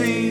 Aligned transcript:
ugly 0.00 0.27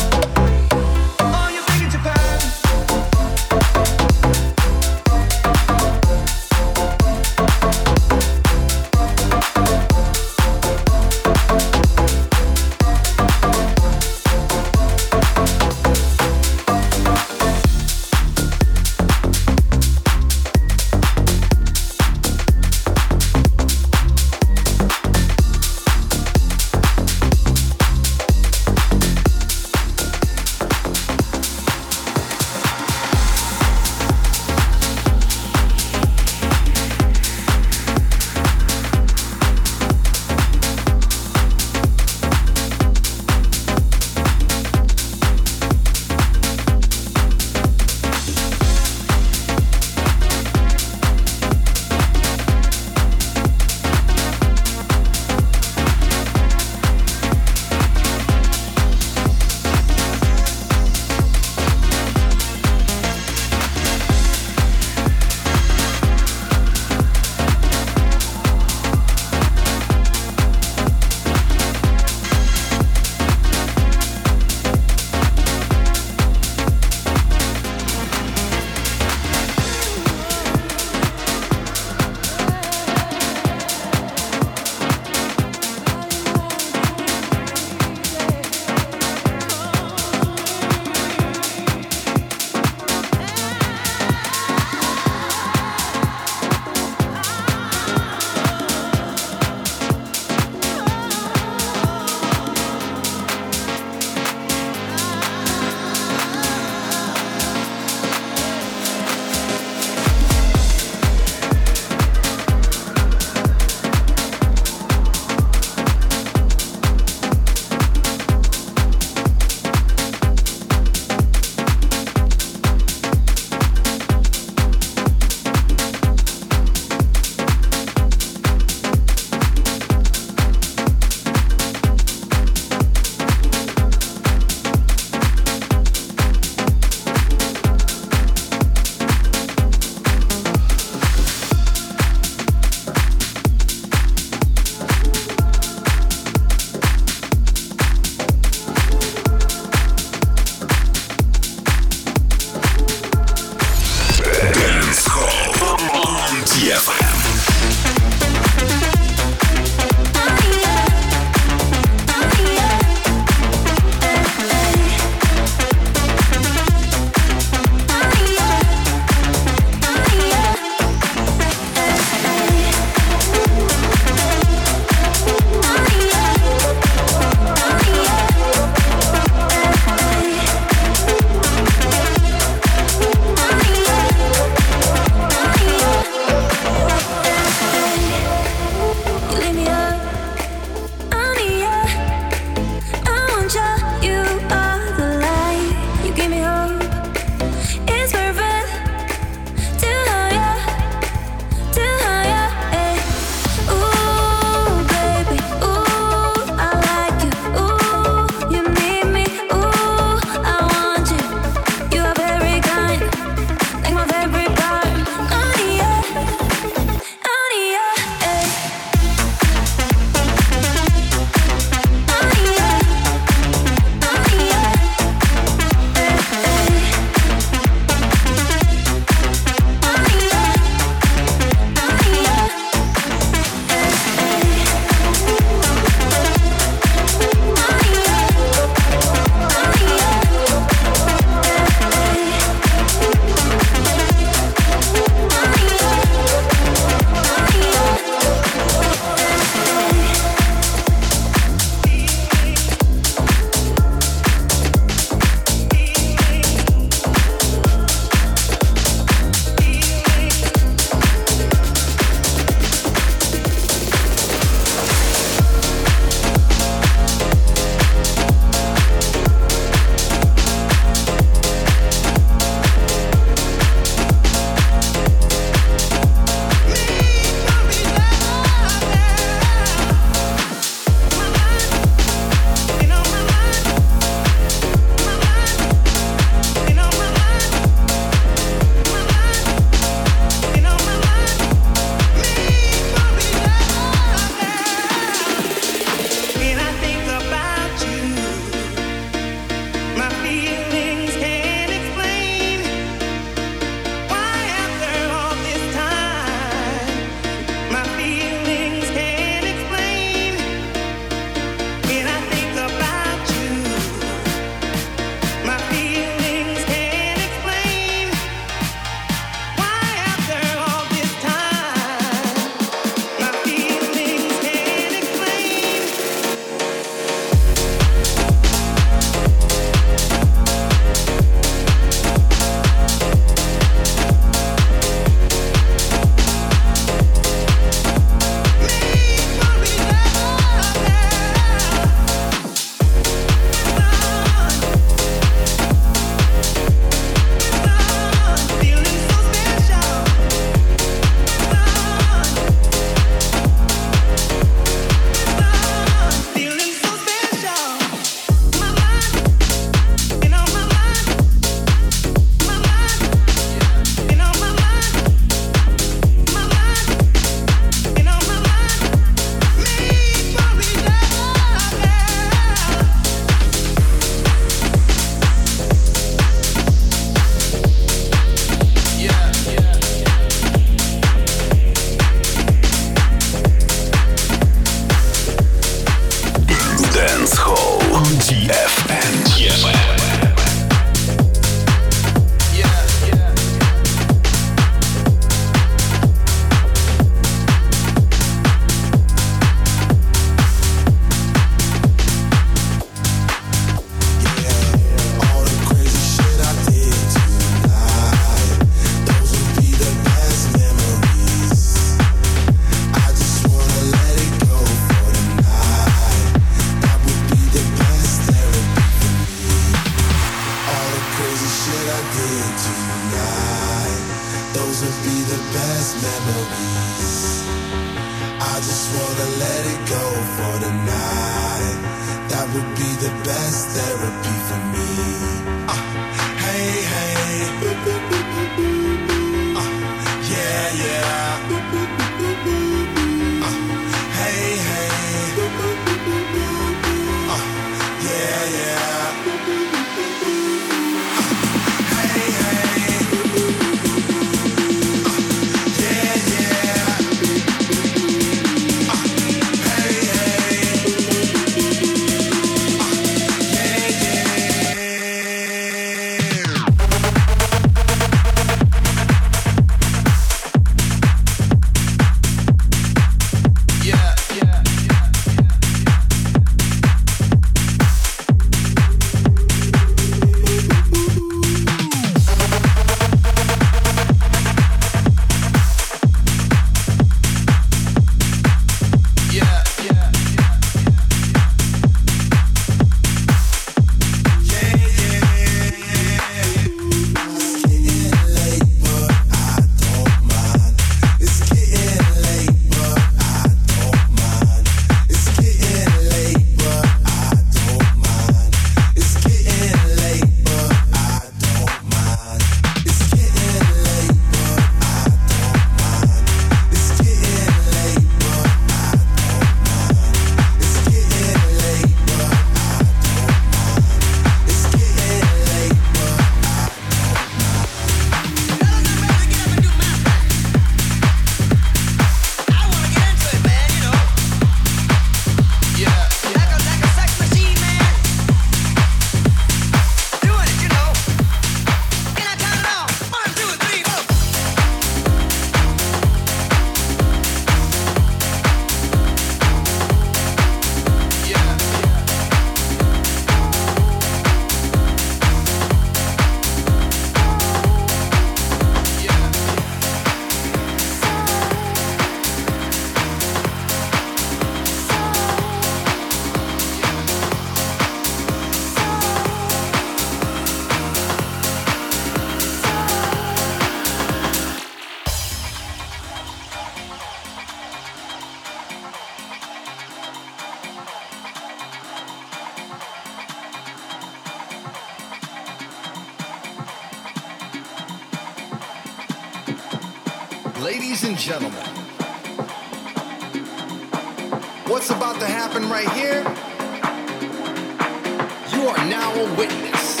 now 598.90 599.14
a 599.14 599.34
witness. 599.36 600.00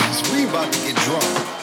As 0.00 0.32
we 0.32 0.44
about 0.48 0.72
to 0.72 0.78
get 0.80 0.96
drunk. 1.04 1.55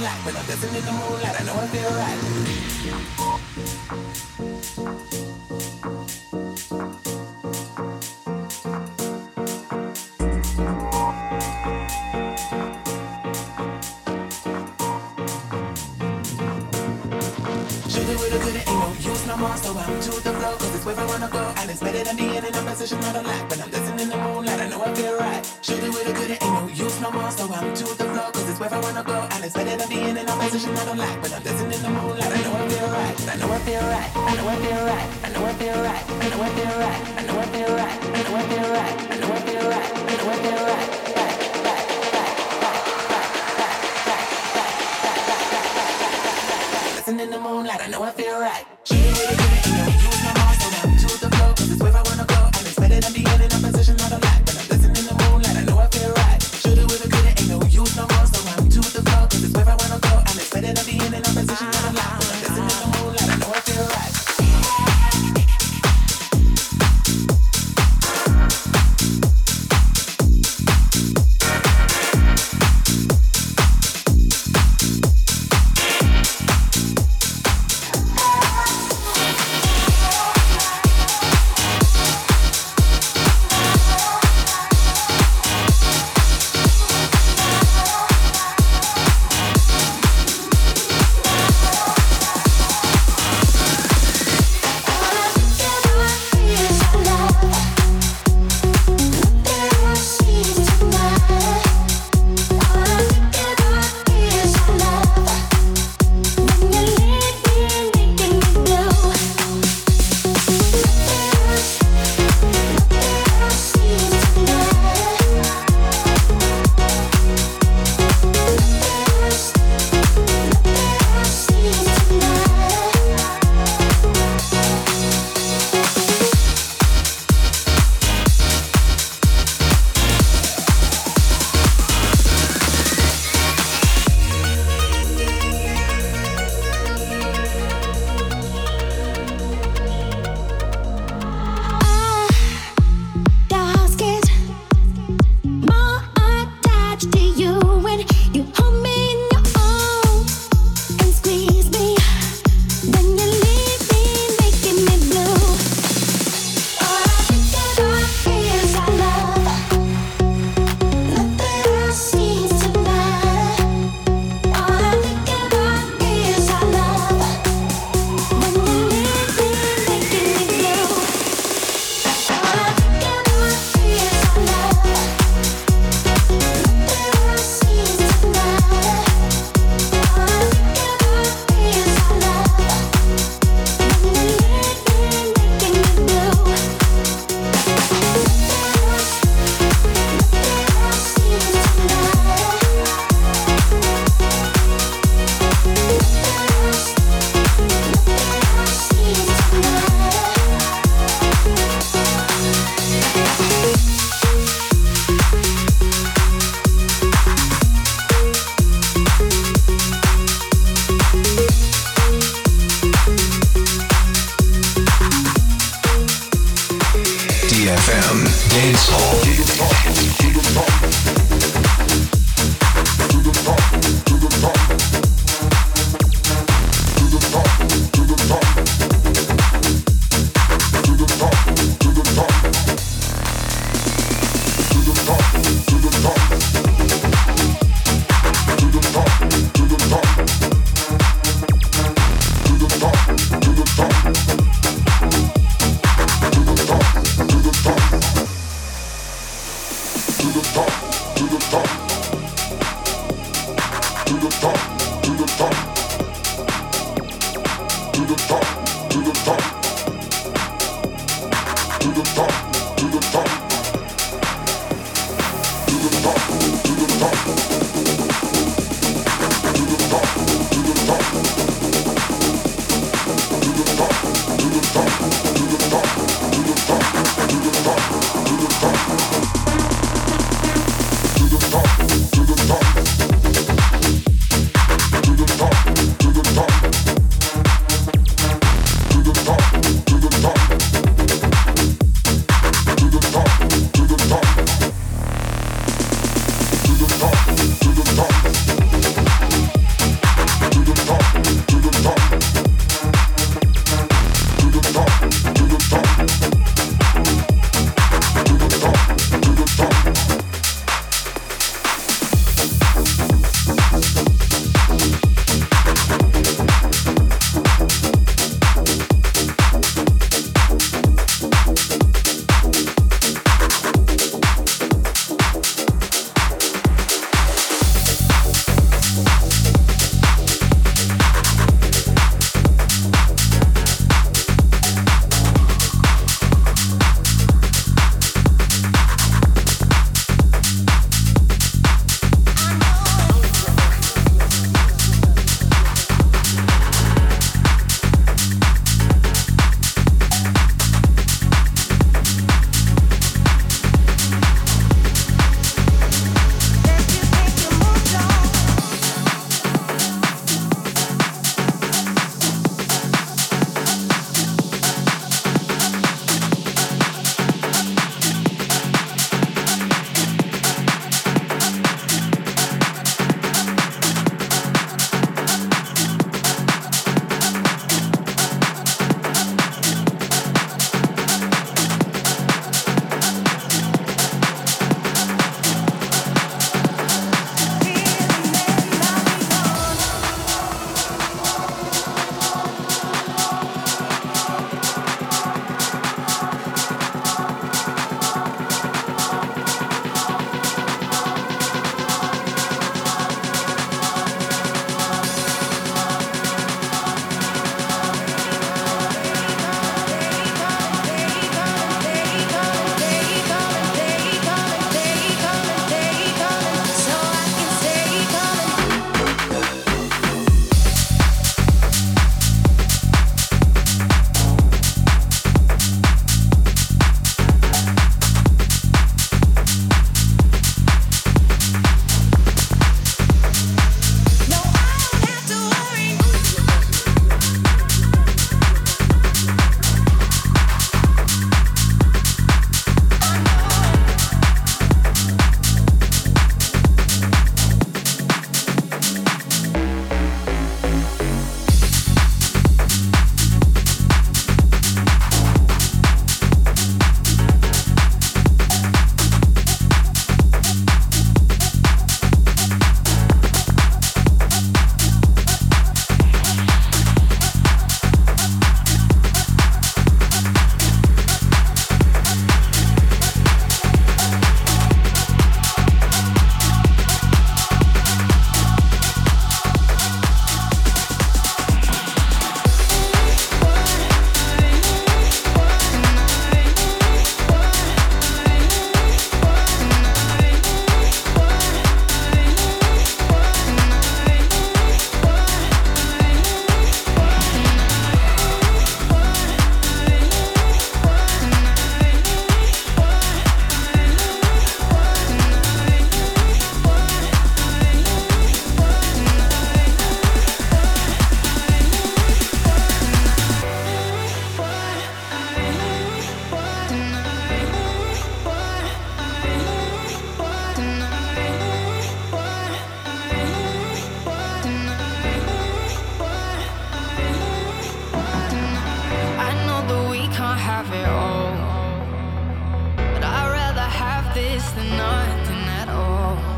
moonlight, 0.00 0.20
but 0.24 0.36
I'm 0.36 0.46
dancing 0.46 0.74
in 0.74 0.84
the 0.84 0.92
moonlight. 0.92 1.40
I 1.40 1.44
know 1.44 1.54
I 1.54 1.66
feel 1.66 1.90
right. 1.90 2.18
to 18.64 19.08
use 19.08 19.26
no 19.26 19.36
more, 19.36 19.56
so 19.56 19.76
I'm 19.76 20.00
to 20.00 20.10
the 20.10 20.32
flow, 20.32 20.56
cause 20.56 20.74
it's 20.74 20.84
where 20.84 20.98
I 20.98 21.06
wanna 21.06 21.28
go, 21.30 21.52
and 21.56 21.70
it's 21.70 21.80
better 21.80 22.04
than 22.04 22.16
being 22.16 22.34
in 22.34 22.44
a 22.44 22.62
position 22.62 23.00
not 23.00 23.16
a 23.16 23.22
lot, 23.22 23.48
but 23.48 23.59